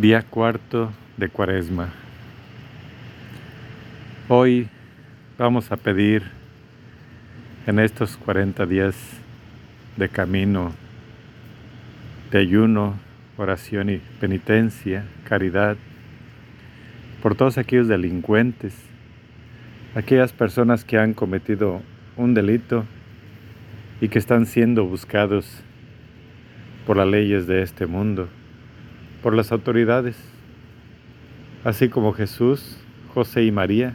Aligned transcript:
Día 0.00 0.22
cuarto 0.22 0.92
de 1.16 1.28
Cuaresma. 1.28 1.88
Hoy 4.28 4.68
vamos 5.36 5.72
a 5.72 5.76
pedir 5.76 6.22
en 7.66 7.80
estos 7.80 8.16
40 8.16 8.64
días 8.66 8.94
de 9.96 10.08
camino, 10.08 10.70
de 12.30 12.38
ayuno, 12.38 12.94
oración 13.36 13.90
y 13.90 13.96
penitencia, 14.20 15.04
caridad, 15.24 15.76
por 17.20 17.34
todos 17.34 17.58
aquellos 17.58 17.88
delincuentes, 17.88 18.76
aquellas 19.96 20.32
personas 20.32 20.84
que 20.84 20.96
han 20.96 21.12
cometido 21.12 21.82
un 22.16 22.34
delito 22.34 22.84
y 24.00 24.10
que 24.10 24.20
están 24.20 24.46
siendo 24.46 24.84
buscados 24.84 25.60
por 26.86 26.96
las 26.96 27.08
leyes 27.08 27.48
de 27.48 27.62
este 27.62 27.86
mundo 27.86 28.28
por 29.28 29.36
las 29.36 29.52
autoridades, 29.52 30.16
así 31.62 31.90
como 31.90 32.14
Jesús, 32.14 32.78
José 33.12 33.44
y 33.44 33.52
María 33.52 33.92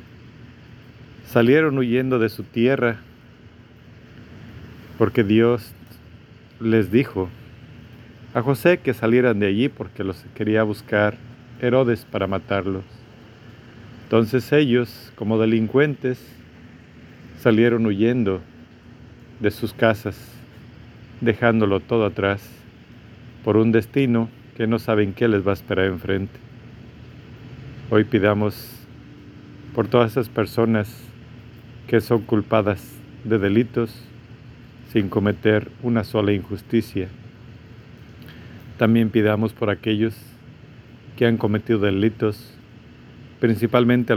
salieron 1.25 1.75
huyendo 1.79 2.19
de 2.19 2.29
su 2.29 2.43
tierra 2.43 2.97
porque 4.99 5.23
Dios 5.23 5.73
les 6.59 6.91
dijo 6.91 7.29
a 8.35 8.43
José 8.43 8.77
que 8.77 8.93
salieran 8.93 9.39
de 9.39 9.47
allí 9.47 9.69
porque 9.69 10.03
los 10.03 10.23
quería 10.35 10.61
buscar 10.61 11.15
Herodes 11.59 12.05
para 12.05 12.27
matarlos. 12.27 12.83
Entonces 14.03 14.52
ellos, 14.53 15.11
como 15.15 15.39
delincuentes, 15.39 16.23
salieron 17.39 17.88
huyendo 17.88 18.39
de 19.39 19.49
sus 19.49 19.73
casas, 19.73 20.15
dejándolo 21.21 21.79
todo 21.79 22.05
atrás 22.05 22.47
por 23.43 23.57
un 23.57 23.71
destino 23.71 24.29
que 24.55 24.67
no 24.67 24.77
saben 24.77 25.13
qué 25.13 25.27
les 25.27 25.45
va 25.45 25.52
a 25.52 25.55
esperar 25.55 25.85
enfrente. 25.85 26.39
Hoy 27.89 28.03
pidamos 28.03 28.69
por 29.73 29.88
todas 29.88 30.11
esas 30.11 30.30
personas 30.30 31.03
que 31.88 32.02
son 32.02 32.22
culpadas 32.22 32.95
de 33.23 33.39
delitos 33.39 33.94
sin 34.92 35.09
cometer 35.09 35.72
una 35.81 36.03
sola 36.03 36.33
injusticia. 36.33 37.08
También 38.77 39.09
pidamos 39.09 39.53
por 39.53 39.72
aquellos 39.72 40.16
que 41.17 41.25
han 41.25 41.38
cometido 41.38 41.80
delitos, 41.80 42.53
principalmente 43.39 44.14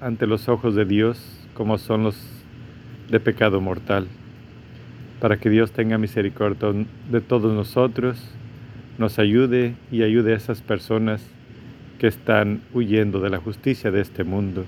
ante 0.00 0.26
los 0.26 0.48
ojos 0.48 0.74
de 0.74 0.84
Dios, 0.84 1.40
como 1.54 1.78
son 1.78 2.04
los 2.04 2.16
de 3.10 3.20
pecado 3.20 3.60
mortal, 3.60 4.08
para 5.20 5.38
que 5.38 5.48
Dios 5.48 5.72
tenga 5.72 5.96
misericordia 5.96 6.86
de 7.10 7.20
todos 7.22 7.54
nosotros 7.54 8.34
nos 8.98 9.18
ayude 9.18 9.74
y 9.90 10.02
ayude 10.02 10.32
a 10.32 10.36
esas 10.36 10.60
personas 10.60 11.24
que 11.98 12.06
están 12.06 12.60
huyendo 12.72 13.20
de 13.20 13.30
la 13.30 13.38
justicia 13.38 13.90
de 13.90 14.00
este 14.00 14.24
mundo. 14.24 14.64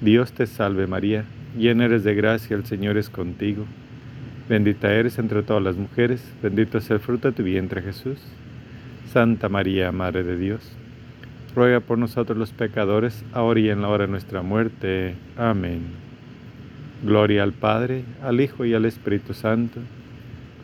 Dios 0.00 0.32
te 0.32 0.46
salve 0.46 0.86
María, 0.86 1.24
llena 1.58 1.86
eres 1.86 2.04
de 2.04 2.14
gracia, 2.14 2.56
el 2.56 2.66
Señor 2.66 2.96
es 2.96 3.10
contigo. 3.10 3.64
Bendita 4.48 4.92
eres 4.92 5.18
entre 5.18 5.42
todas 5.42 5.62
las 5.62 5.76
mujeres, 5.76 6.22
bendito 6.42 6.78
es 6.78 6.90
el 6.90 7.00
fruto 7.00 7.28
de 7.28 7.36
tu 7.36 7.42
vientre 7.42 7.82
Jesús. 7.82 8.18
Santa 9.12 9.48
María, 9.48 9.90
Madre 9.92 10.22
de 10.22 10.36
Dios, 10.36 10.60
ruega 11.54 11.80
por 11.80 11.98
nosotros 11.98 12.36
los 12.38 12.52
pecadores, 12.52 13.24
ahora 13.32 13.60
y 13.60 13.70
en 13.70 13.82
la 13.82 13.88
hora 13.88 14.04
de 14.04 14.10
nuestra 14.10 14.42
muerte. 14.42 15.14
Amén. 15.36 15.80
Gloria 17.02 17.42
al 17.42 17.52
Padre, 17.52 18.04
al 18.22 18.40
Hijo 18.40 18.64
y 18.64 18.74
al 18.74 18.84
Espíritu 18.84 19.34
Santo 19.34 19.80